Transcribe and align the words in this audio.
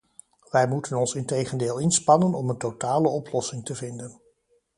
Wij 0.49 0.67
moeten 0.67 0.97
ons 0.99 1.15
integendeel 1.15 1.77
inspannen 1.79 2.33
om 2.33 2.49
een 2.49 2.57
totale 2.57 3.07
oplossing 3.09 3.65
te 3.65 3.75
vinden. 3.75 4.21